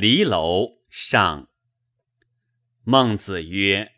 [0.00, 1.50] 离楼上。
[2.84, 3.92] 孟子曰：“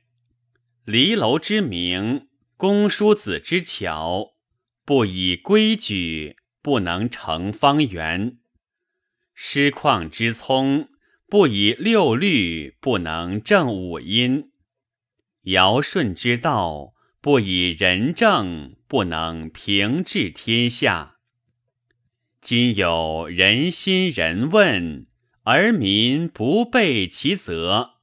[0.84, 4.32] 离楼之名，公叔子之巧，
[4.84, 8.38] 不以规矩，不能成方圆；
[9.32, 10.88] 师旷之聪，
[11.28, 14.50] 不以六律，不能正五音；
[15.42, 21.18] 尧舜之道，不以仁政，不能平治天下。”
[22.42, 25.06] 今有人心人问，
[25.44, 27.94] 而民不备其责，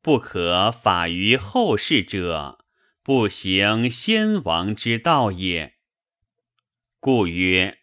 [0.00, 2.64] 不可法于后世者，
[3.02, 5.74] 不行先王之道也。
[7.00, 7.78] 故曰：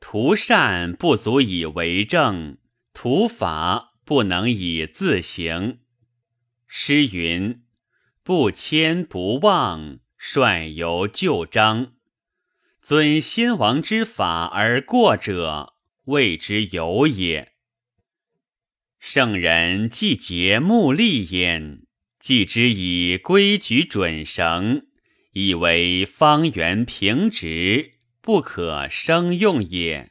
[0.00, 2.56] 图善不足以为政，
[2.94, 5.80] 图法不能以自行。
[6.66, 7.62] 诗云
[8.24, 11.92] ：“不迁不忘，率由旧章。”
[12.80, 17.55] 尊先王之法而过者，谓之有也。
[19.08, 21.82] 圣人既节目立焉，
[22.18, 24.88] 既之以规矩准绳，
[25.32, 30.08] 以为方圆平直，不可生用也；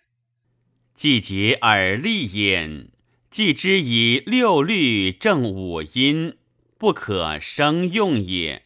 [0.95, 2.87] 既节而立焉，
[3.29, 6.37] 既之以六律正五音，
[6.77, 8.61] 不可生用也；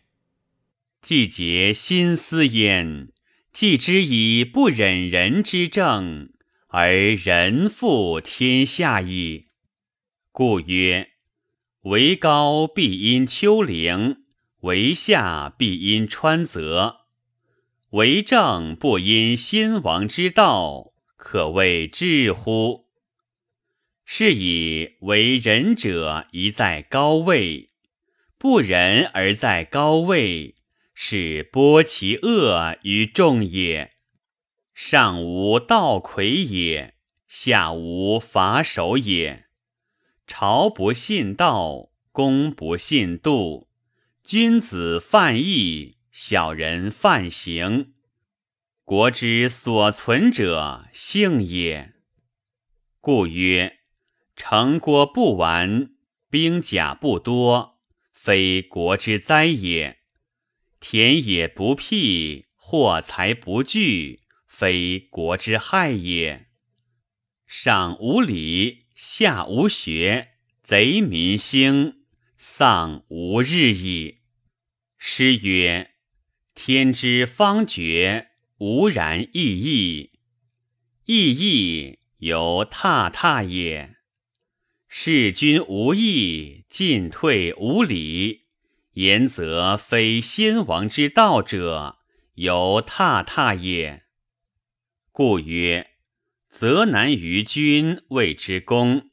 [1.01, 3.07] 既节心思焉。
[3.51, 6.29] 既之以不忍人之政，
[6.67, 9.48] 而人负天下矣。
[10.39, 11.09] 故曰：
[11.81, 14.23] 为高必因丘陵，
[14.61, 17.01] 为下必因川泽。
[17.89, 22.85] 为政不因先王之道，可谓智乎？
[24.05, 27.67] 是以为仁者宜在高位，
[28.37, 30.55] 不仁而在高位。
[30.93, 33.91] 是播其恶于众也，
[34.73, 36.93] 上无道魁也，
[37.27, 39.48] 下无伐首也。
[40.31, 43.67] 朝不信道，公不信度，
[44.23, 47.95] 君子犯义，小人犯刑。
[48.83, 51.95] 国之所存者，幸也。
[53.01, 53.79] 故曰：
[54.35, 55.95] 城郭不完，
[56.29, 57.79] 兵甲不多，
[58.13, 59.97] 非国之灾也。
[60.79, 66.49] 田野不辟，货财不聚，非国之害也。
[67.47, 72.01] 上无礼，下无学，贼民兴，
[72.35, 74.17] 丧无日矣。
[74.97, 75.91] 诗曰
[76.53, 80.19] ：“天之方觉，无然异义。
[81.05, 83.95] 异义犹踏踏也。
[84.89, 88.47] 事君无义，进退无礼。”
[88.95, 91.99] 言则非先王之道者，
[92.33, 94.03] 犹踏踏也。
[95.13, 95.88] 故曰：
[96.49, 99.09] 则难于君，谓之公；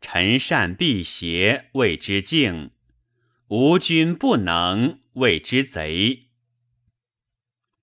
[0.00, 2.70] 臣善辟邪，谓之敬；
[3.48, 6.28] 无君不能，谓之贼。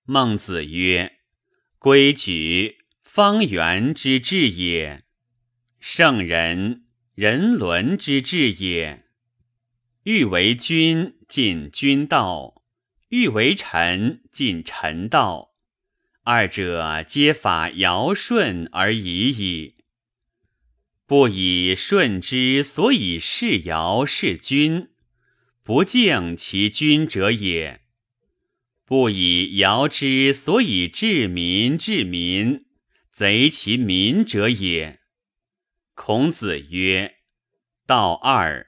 [0.03, 1.19] 孟子曰：
[1.77, 5.01] 规矩，方圆之治也；
[5.79, 6.85] 圣人，
[7.15, 9.05] 人伦之治也。
[10.03, 11.17] 欲为君。
[11.31, 12.61] 尽君道，
[13.07, 15.50] 欲为臣，尽臣道。
[16.23, 19.75] 二者皆法尧舜而已矣。
[21.05, 24.89] 不以舜之所以事尧是君，
[25.63, 27.81] 不敬其君者也；
[28.85, 32.65] 不以尧之所以治民治民，
[33.11, 35.01] 贼其民者也。
[35.93, 37.15] 孔子曰
[37.85, 38.67] ：“道二。”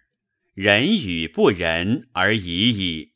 [0.54, 3.14] 仁与不仁而已矣。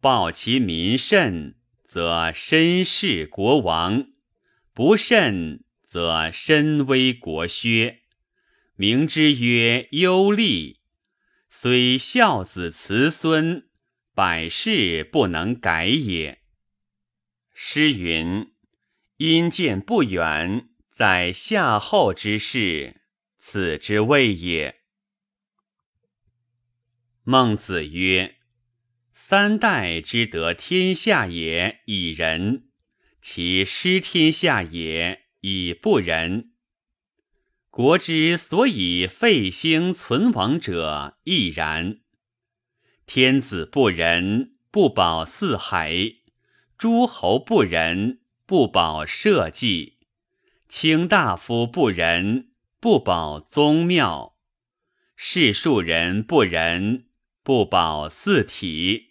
[0.00, 4.08] 报其民甚，则身事国王；
[4.74, 8.02] 不慎，则身危国削。
[8.74, 10.80] 名之曰忧利。
[11.48, 13.68] 虽孝子慈孙，
[14.12, 16.42] 百世不能改也。
[17.54, 18.52] 诗云
[19.16, 23.00] ：“因见不远，在夏后之事，
[23.38, 24.82] 此之谓也。”
[27.24, 28.35] 孟子曰
[29.18, 32.64] ：“三代之得天下也，以仁；
[33.22, 36.50] 其失天下也，以不仁。
[37.70, 42.00] 国之所以废兴存亡者，亦然。
[43.06, 46.18] 天子不仁，不保四海；
[46.76, 49.94] 诸侯不仁，不保社稷；
[50.68, 54.34] 卿大夫不仁，不保宗庙；
[55.16, 57.05] 士庶人不仁。”
[57.46, 59.10] 不保四体，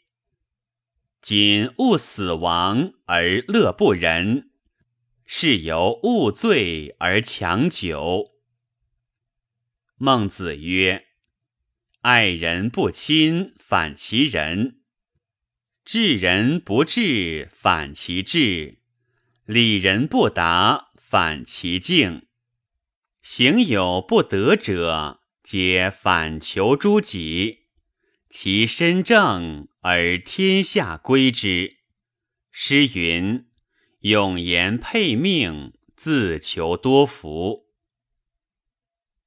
[1.22, 4.52] 仅勿死亡而乐不仁，
[5.26, 8.32] 是由勿罪而强久。
[9.96, 11.06] 孟子曰
[12.04, 14.82] ：“爱人不亲，反其仁；
[15.86, 18.80] 治人不治，反其智；
[19.46, 22.28] 礼人不达，反其敬。
[23.22, 27.62] 行有不得者，皆反求诸己。
[28.38, 31.78] 其身正而天下归之。”
[32.52, 33.48] 诗云
[34.04, 37.70] ：“永言配命，自求多福。”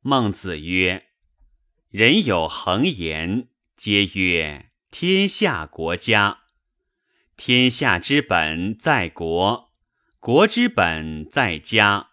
[0.03, 1.07] 孟子曰
[1.89, 6.41] ：“人有恒言，皆曰天下国家。
[7.35, 9.73] 天下之本在国，
[10.21, 12.11] 国之本在家，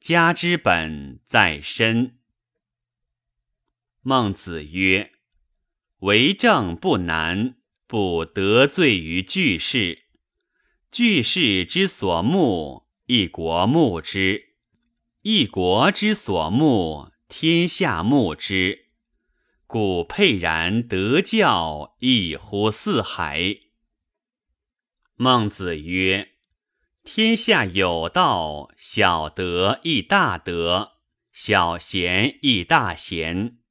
[0.00, 2.18] 家之本在身。”
[4.00, 5.11] 孟子曰
[6.02, 7.56] ：“为政不难，
[7.88, 10.04] 不得罪于巨士。
[10.90, 14.48] 巨士之所慕，一国慕之；
[15.22, 18.90] 一国之所慕。”天下慕之，
[19.66, 23.56] 故沛然得教，异乎四海。
[25.14, 26.32] 孟子曰
[27.02, 30.98] ：“天下有道，小德亦大德，
[31.32, 33.61] 小贤亦大贤；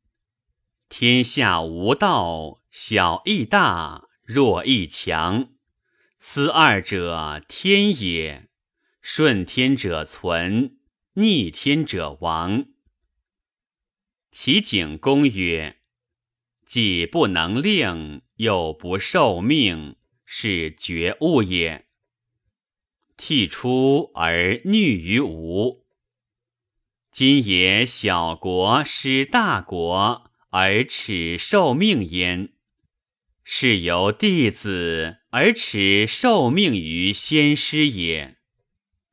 [0.94, 5.54] 天下无道，小亦大，弱亦强。
[6.20, 8.50] 思二者，天也。
[9.02, 10.80] 顺天者存，
[11.14, 12.66] 逆天者亡。”
[14.32, 15.78] 齐景公曰
[16.68, 19.96] ：“既不能令，又不受命，
[20.26, 21.88] 是绝物也。
[23.18, 25.86] 悌出而逆于无。
[27.14, 32.54] 今也小国失大国而耻受命焉，
[33.44, 38.38] 是由弟子而耻受命于先师也。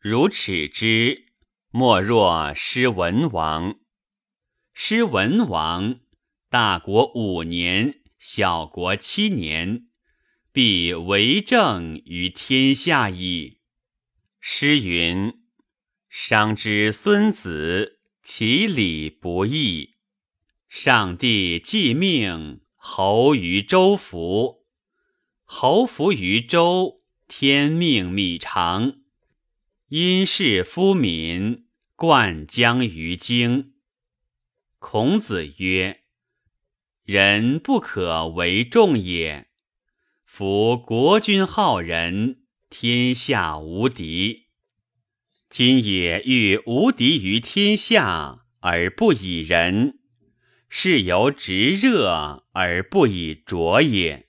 [0.01, 1.27] 如耻之，
[1.71, 3.79] 莫若师文王。”
[4.75, 6.01] 师文王，
[6.49, 9.89] 大国五年，小国七年，
[10.53, 13.61] 必为政于天下矣。
[14.41, 15.33] 诗云
[16.11, 19.98] ：“商之孙子，其礼不义。
[20.69, 24.67] 上帝既命，侯于周服。
[25.45, 28.99] 侯服于周，天命米长。
[29.89, 31.65] 因事夫民，
[31.97, 33.73] 灌浆于京。”
[34.79, 36.03] 孔子曰
[37.03, 39.49] ：“人不可为众也。
[40.27, 44.49] 夫国君好仁，天下无敌。
[45.49, 49.98] 今也欲无敌于天下而不以仁，
[50.69, 54.27] 是由直热而不以浊也。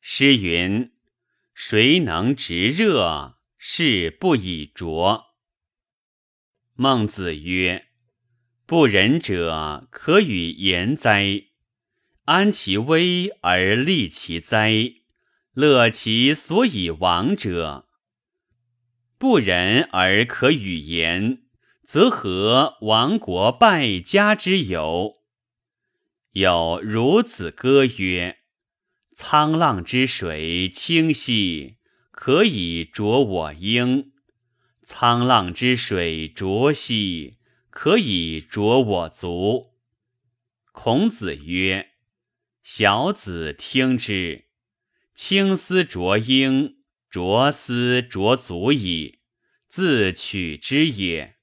[0.00, 0.92] 诗云
[1.54, 5.24] ：‘谁能直热，是不以浊。’
[6.74, 7.86] 孟子曰。”
[8.66, 11.48] 不仁者可与言哉？
[12.24, 14.72] 安其危而利其灾，
[15.52, 17.86] 乐其所以亡者。
[19.18, 21.42] 不仁而可与言，
[21.86, 25.16] 则何亡国败家之有？
[26.34, 28.38] 有孺子歌曰
[29.18, 31.78] ：“沧浪之水清兮，
[32.12, 34.12] 可以濯我缨；
[34.86, 37.38] 沧浪之水浊兮。”
[37.74, 39.74] 可以濯我足。
[40.70, 41.90] 孔子曰
[42.62, 44.44] ：“小子听之。
[45.12, 46.76] 青丝濯缨，
[47.10, 49.18] 浊丝濯足矣，
[49.68, 51.34] 自取之也。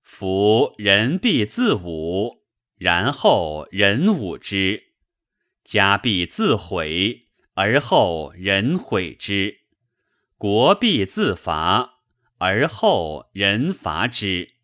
[0.00, 2.35] 夫人必自侮，
[2.76, 4.92] 然后人侮之；
[5.64, 9.60] 家必自毁，而后人毁之；
[10.36, 12.00] 国必自伐，
[12.38, 14.56] 而后人伐之。”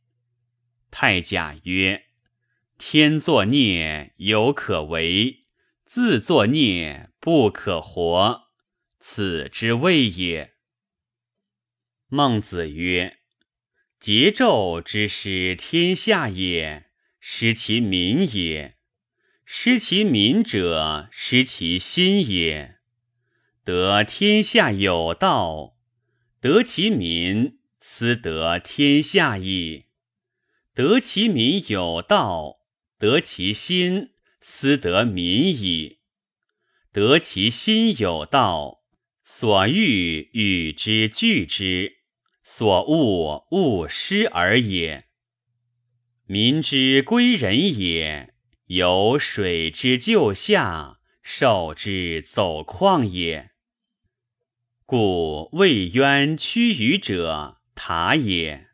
[0.92, 2.04] 太甲曰
[2.76, 5.46] ：“天作孽，犹可为；
[5.86, 8.50] 自作孽，不可活。
[9.00, 10.52] 此之谓也。”
[12.08, 13.20] 孟子曰
[13.98, 16.90] ：“桀纣之失天下也，
[17.24, 18.74] 失其民也；
[19.44, 22.78] 失其民者，失其心也。
[23.62, 25.76] 得天下有道，
[26.40, 29.84] 得其民，斯得天下矣。”
[30.74, 32.56] 得其民有道，
[32.98, 34.10] 得其心，
[34.40, 36.00] 斯得民矣。
[36.90, 38.82] 得其心有道，
[39.22, 41.98] 所欲与之俱之，
[42.42, 45.11] 所恶勿施而也。
[46.26, 48.32] 民之归仁也，
[48.66, 53.50] 有水之就下，受之走旷也。
[54.86, 58.68] 故魏渊屈于者，塔也。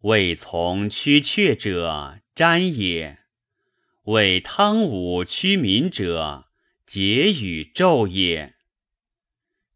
[0.00, 3.18] 未从屈阙者，瞻也；
[4.04, 6.46] 为汤武屈民者，
[6.86, 8.54] 桀与纣也。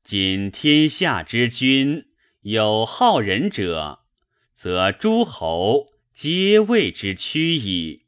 [0.05, 2.07] 今天下之君
[2.43, 4.01] 有好人者，
[4.55, 5.89] 则诸侯
[6.23, 8.05] 皆谓之屈矣。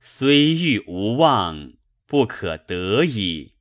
[0.00, 1.74] 虽欲无望，
[2.06, 3.52] 不可得矣。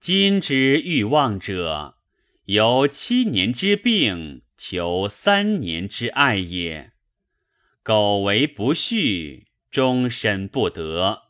[0.00, 1.98] 今之欲望者，
[2.46, 6.94] 由七年之病求三年之爱也。
[7.82, 11.24] 苟为不恤，终身不得；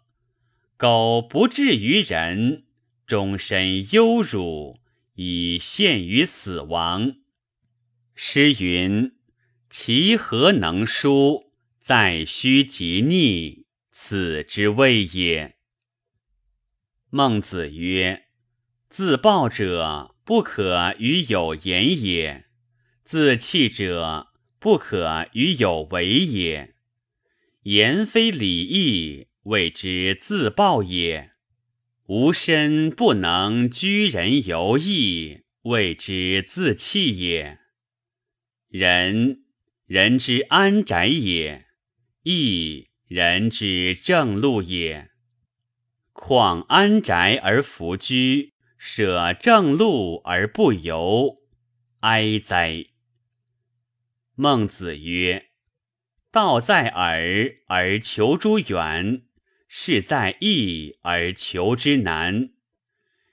[0.76, 2.66] 苟不至于人，
[3.08, 4.78] 终身忧辱，
[5.14, 7.16] 以陷于死亡。
[8.14, 9.13] 诗云
[9.76, 11.52] ：“其何能书？
[11.80, 15.56] 在须及逆。”此之谓也。
[17.10, 18.26] 孟子曰
[18.88, 22.46] ：“自暴者不可与有言也，
[23.04, 24.28] 自弃者
[24.60, 26.76] 不可与有为也。
[27.64, 31.32] 言非礼义，谓之自暴也；
[32.06, 37.58] 吾身不能居人游义，谓之自弃也。
[38.68, 39.43] 人，
[39.86, 41.64] 人之安宅也；
[42.22, 45.10] 义。”人之正路也，
[46.12, 51.36] 况安宅而弗居，舍正路而不游，
[52.00, 52.86] 哀哉！
[54.34, 55.50] 孟子曰
[56.32, 59.22] ：“道在耳而求诸远，
[59.68, 62.54] 事在义而求之难。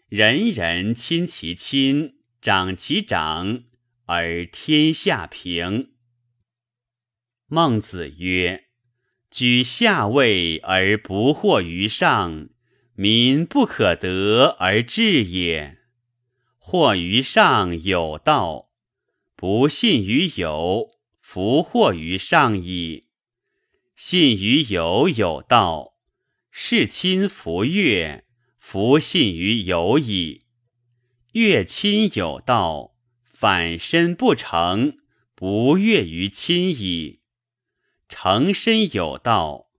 [0.09, 3.63] 人人亲其亲，长其长，
[4.05, 5.90] 而天下平。”
[7.53, 8.67] 孟子曰。
[9.29, 12.47] 居下位而不惑于上，
[12.95, 15.79] 民不可得而治也。
[16.57, 18.69] 惑于上有道，
[19.35, 23.07] 不信于有，弗惑于上矣。
[23.97, 25.95] 信于有有道，
[26.51, 28.23] 事亲弗悦，
[28.59, 30.45] 弗信于有矣。
[31.33, 34.99] 悦亲有道，反身不成，
[35.35, 37.20] 不悦于亲矣。
[38.13, 39.69] 成身有道，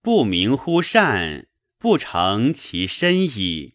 [0.00, 3.74] 不明乎善，不成其身矣。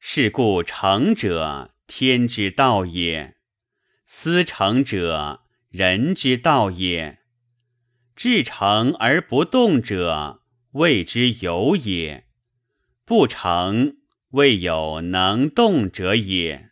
[0.00, 3.34] 是故成者，天之道也；
[4.06, 7.20] 思成者，人之道也。
[8.16, 10.42] 至诚而不动者，
[10.72, 12.24] 谓之有也；
[13.04, 13.98] 不成，
[14.30, 16.70] 谓有能动者也。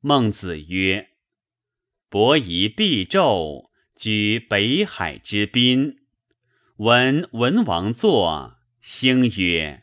[0.00, 1.10] 孟子曰
[2.08, 3.67] ：“伯夷必纣。”
[3.98, 5.96] 居北海之滨，
[6.76, 9.82] 闻文王作，兴曰：“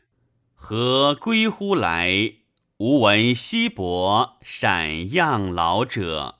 [0.55, 2.35] 何归乎来？
[2.77, 6.35] 吾闻西伯善养老者。”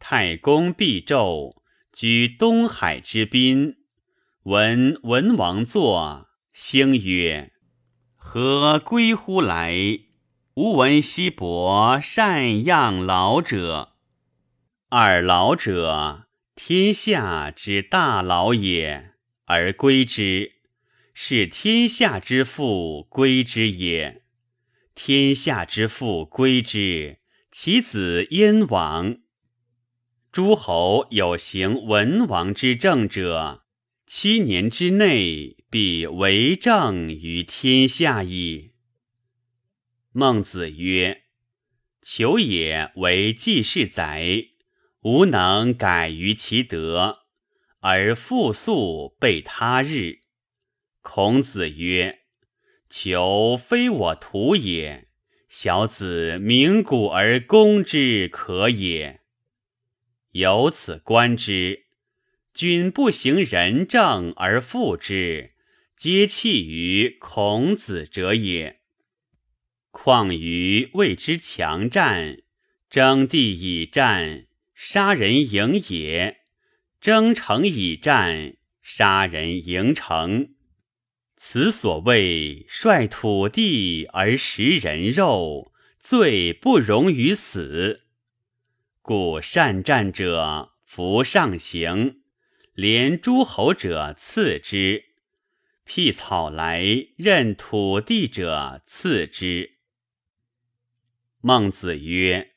[0.00, 1.58] 太公必纣，
[1.92, 3.76] 居东海之滨，
[4.42, 7.52] 闻文王作，兴曰
[8.18, 9.76] ：“何归乎来？
[10.54, 13.90] 吾闻西伯善养老者。”
[14.90, 16.26] 二老者。
[16.54, 19.14] 天下之大劳也，
[19.46, 20.52] 而归之，
[21.14, 24.22] 是天下之父归之也。
[24.94, 29.16] 天下之父归之，其子焉亡？
[30.30, 33.64] 诸侯有行文王之政者，
[34.06, 38.72] 七年之内必为政于天下矣。
[40.12, 41.22] 孟子曰
[42.02, 44.48] ：“求也为季氏宰。”
[45.02, 47.24] 吾能改于其德，
[47.80, 50.20] 而复速备他日。
[51.00, 52.20] 孔子曰
[52.88, 55.08] ：“求非我徒也，
[55.48, 59.22] 小子鸣鼓而攻之可也。”
[60.30, 61.86] 由此观之，
[62.54, 65.54] 君不行仁政而复之，
[65.96, 68.80] 皆弃于孔子者也。
[69.90, 72.38] 况于谓之强战，
[72.88, 74.46] 争地以战。
[74.84, 76.40] 杀人营也，
[77.00, 80.56] 征城以战；杀人营城，
[81.36, 88.06] 此所谓率土地而食人肉，罪不容于死。
[89.02, 92.22] 故善战者弗上行，
[92.74, 95.04] 连诸侯者次之；
[95.84, 99.76] 辟草来任土地者次之。
[101.40, 102.51] 孟子曰。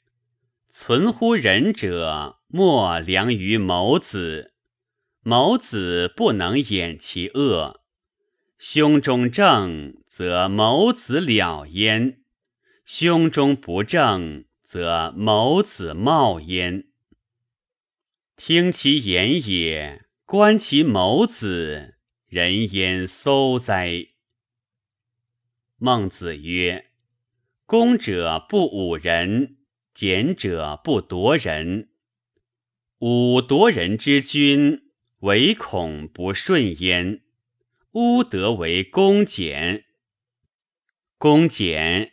[0.77, 4.51] 存乎仁者，莫良于谋子。
[5.21, 7.81] 谋子不能掩其恶，
[8.57, 12.17] 胸中正，则谋子了焉；
[12.83, 16.89] 胸中不正，则谋子冒焉。
[18.35, 21.95] 听其言也，观其眸子，
[22.27, 24.09] 人焉搜哉？
[25.77, 26.91] 孟子曰
[27.65, 29.54] ：“攻者不侮人，
[29.95, 31.89] 俭者不夺人。
[32.99, 37.23] 吾夺人之君，唯恐不顺焉。
[37.93, 39.85] 吾得为公俭。
[41.17, 42.11] 公俭，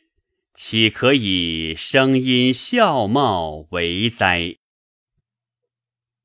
[0.54, 4.58] 岂可以声音笑貌为哉？”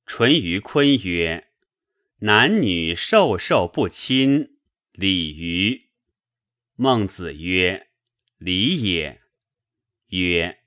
[0.05, 1.47] 淳于髡曰
[2.21, 4.57] ：“男女授受不亲，
[4.91, 5.89] 礼于？”
[6.77, 7.87] 孟子曰
[8.37, 9.21] ：“礼也。”
[10.09, 10.59] 曰：“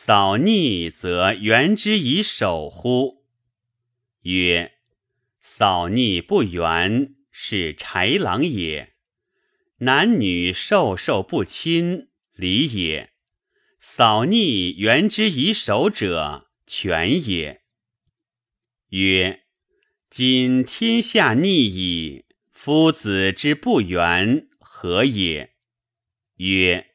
[0.00, 3.24] 扫逆则援之以守乎？”
[4.22, 4.74] 曰
[5.42, 8.94] ：“扫逆不援，是豺狼也。
[9.78, 13.10] 男女授受不亲，礼也。
[13.80, 17.62] 扫逆援之以守者，权也。”
[18.90, 19.42] 曰：
[20.08, 25.54] 今天下逆矣，夫子之不远何也？
[26.36, 26.94] 曰：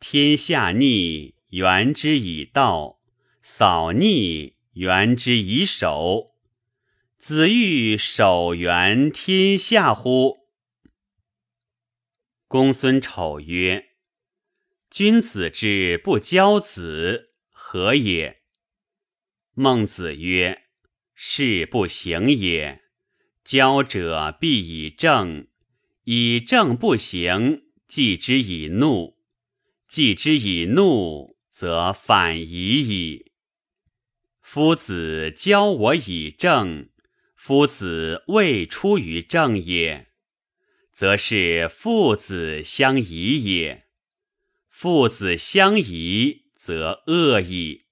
[0.00, 3.00] 天下逆，原之以道；
[3.42, 6.34] 扫逆，原之以守。
[7.18, 10.38] 子欲守原天下乎？
[12.46, 13.90] 公孙丑曰：
[14.90, 18.42] 君子之不教子，何也？
[19.54, 20.64] 孟子曰。
[21.20, 22.80] 事不行也，
[23.42, 25.48] 教者必以正，
[26.04, 29.18] 以正不行，继之以怒，
[29.88, 33.32] 继之以怒，则反夷矣。
[34.40, 36.90] 夫子教我以正，
[37.34, 40.06] 夫子未出于正也，
[40.92, 43.88] 则是父子相疑也。
[44.70, 47.86] 父子相疑，则恶矣。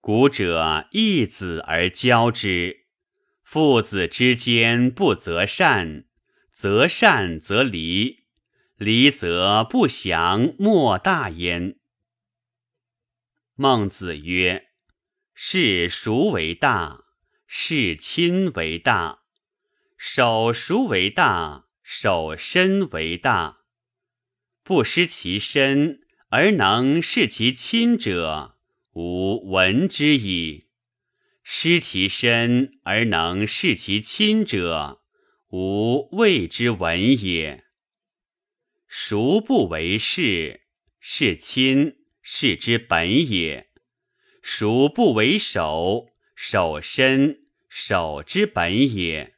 [0.00, 2.86] 古者义子而教之，
[3.44, 6.06] 父子之间不择善，
[6.52, 8.24] 择善则离，
[8.76, 11.76] 离则不祥，莫大焉。
[13.62, 14.70] 孟子曰
[15.34, 17.04] ：“事孰为大？
[17.46, 19.20] 事亲为大。
[19.96, 21.66] 守孰为大？
[21.80, 23.58] 守身为大。
[24.64, 28.58] 不失其身而能事其亲者。”
[28.94, 30.66] 吾闻之矣。
[31.44, 35.04] 失其身而能事其亲者，
[35.50, 37.62] 吾谓之闻也。
[38.88, 40.62] 孰不为事？
[40.98, 43.68] 事亲，是之本也。
[44.40, 46.08] 孰不为守？
[46.34, 49.34] 守身，守之本也。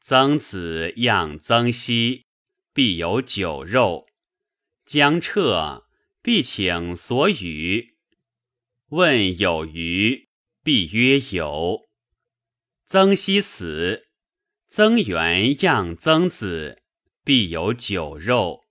[0.00, 2.24] 曾子养曾皙，
[2.72, 4.06] 必有酒肉；
[4.86, 5.86] 将彻，
[6.22, 7.96] 必请所与。
[8.88, 10.28] 问有余，
[10.62, 11.88] 必曰有。
[12.86, 14.08] 曾皙死，
[14.68, 16.82] 曾元养曾子，
[17.24, 18.64] 必有酒肉。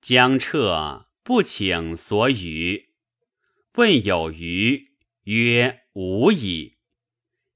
[0.00, 2.90] 将彻不请所与。
[3.74, 4.92] 问有余，
[5.24, 6.76] 曰无矣。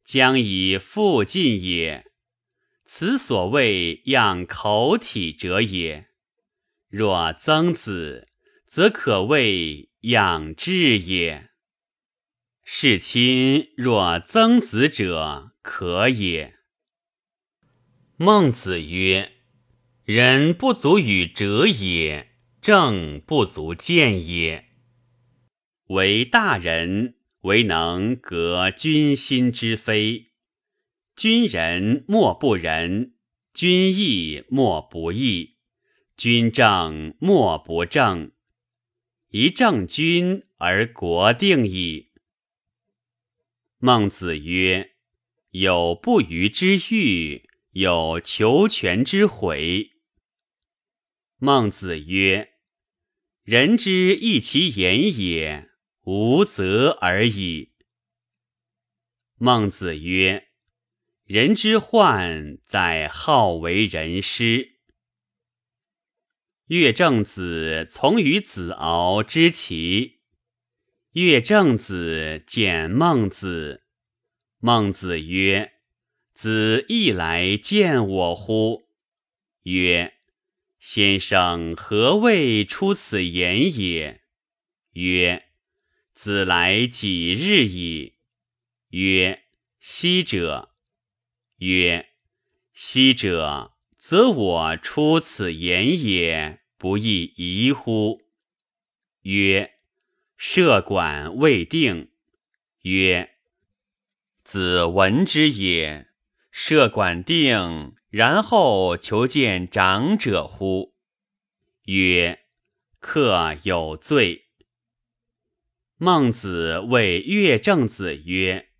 [0.04, 2.04] 将以复尽也。
[2.85, 6.09] 此所谓养口体者也。
[6.88, 8.26] 若曾子，
[8.66, 11.50] 则可谓养志也。
[12.64, 16.56] 事亲若曾子者，可也。
[18.16, 19.30] 孟子曰
[20.02, 22.29] ：“人不足与者也，
[22.62, 24.66] 正不足见也。
[25.86, 30.32] 为大人，唯能革君心之非。
[31.16, 33.14] 君仁莫不仁，
[33.54, 35.56] 君义莫不义，
[36.16, 38.32] 君正莫不正。
[39.30, 42.10] 一正君而国定矣。”
[43.78, 44.92] 孟子曰
[45.52, 49.92] ：“有不虞之欲，有求全之悔。”
[51.42, 52.49] 孟子曰
[53.50, 55.70] ：“人之义其言也，
[56.02, 57.72] 无责而已。”
[59.38, 60.50] 孟子曰
[61.26, 64.76] ：“人之患在好为人师。”
[66.68, 70.20] 乐正子从于子敖之齐。
[71.10, 73.82] 乐正子见孟子，
[74.60, 75.72] 孟子曰
[76.32, 78.86] ：“子亦来见我乎？”
[79.66, 80.18] 曰
[80.80, 84.22] ：“先生何谓出此言也？”
[84.94, 85.44] 曰
[86.12, 88.14] ：“子来几日矣？”
[88.90, 89.44] 曰
[89.78, 90.74] ：“昔者。”
[91.58, 92.08] 曰
[92.72, 98.22] ：“昔者，则我出此言也，不亦疑乎？”
[99.22, 99.74] 曰。
[100.42, 102.12] 设馆未定，
[102.84, 103.34] 曰
[104.42, 106.08] ：“子闻之也。”
[106.50, 110.94] 设管定，然后求见长者乎？
[111.84, 112.40] 曰：
[112.98, 114.46] 客有罪。
[115.96, 118.70] 孟子谓乐正子曰：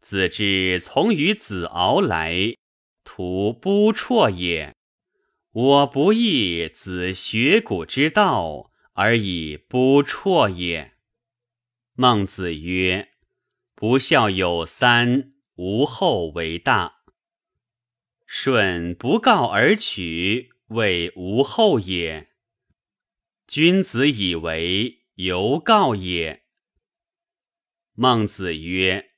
[0.00, 2.54] 子之从于子敖来，
[3.02, 4.72] 徒不辍也。
[5.50, 10.92] 我不义子学古之道，而以不辍也。
[11.94, 13.08] 孟子曰：
[13.74, 17.03] 不孝有三，无后为大。
[18.26, 22.28] 舜不告而取，谓无后也。
[23.46, 26.44] 君子以为犹告也。
[27.92, 29.10] 孟子曰：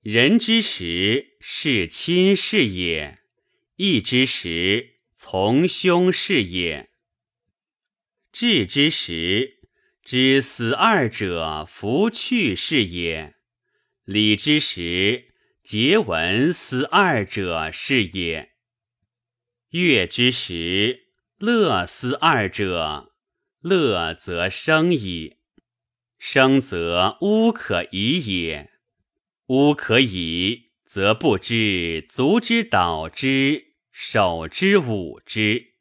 [0.00, 3.18] 人之时，是亲是也；
[3.76, 6.88] 义之时，从兄是也；
[8.32, 9.58] 智之时，
[10.02, 13.34] 知死二者弗去是也；
[14.04, 15.31] 礼之时，
[15.62, 18.48] 节闻思二者是也；
[19.70, 21.06] 乐之时，
[21.38, 23.12] 乐思二者，
[23.60, 25.36] 乐则生矣。
[26.18, 28.72] 生则无可以也，
[29.46, 35.74] 无可以，则不知足之蹈之，手之舞之。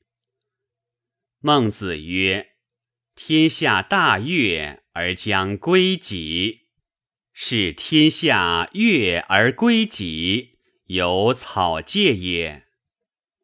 [1.39, 2.51] 孟子曰：
[3.15, 6.67] 天下大悦而将归己。
[7.43, 12.65] 是天下悦而归己，有草芥也。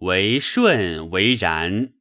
[0.01, 1.93] 为顺为然，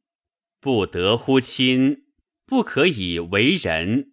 [0.59, 2.03] 不得乎亲，
[2.45, 4.11] 不可以为人；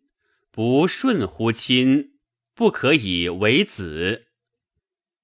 [0.51, 2.13] 不顺乎亲，
[2.55, 4.29] 不可以为子。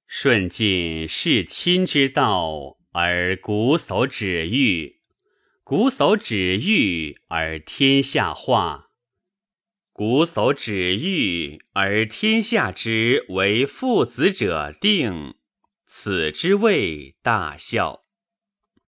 [0.07, 4.97] 顺尽是亲之道，而瞽叟止欲；
[5.65, 8.90] 瞽叟止欲，而天下化。
[10.01, 15.35] 瞽叟止欲而天下之为父子者定，
[15.87, 18.00] 此之谓大孝。